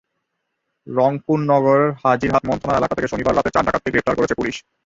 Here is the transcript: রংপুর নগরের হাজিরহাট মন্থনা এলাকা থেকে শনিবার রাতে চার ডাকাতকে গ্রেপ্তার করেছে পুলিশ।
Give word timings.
রংপুর 0.87 1.37
নগরের 1.51 1.89
হাজিরহাট 2.01 2.43
মন্থনা 2.49 2.73
এলাকা 2.75 2.95
থেকে 2.95 3.11
শনিবার 3.11 3.35
রাতে 3.35 3.51
চার 3.51 3.65
ডাকাতকে 3.67 3.91
গ্রেপ্তার 3.93 4.17
করেছে 4.17 4.37
পুলিশ। 4.39 4.55